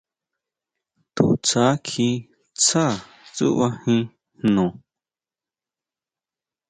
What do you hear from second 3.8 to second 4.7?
jín jno.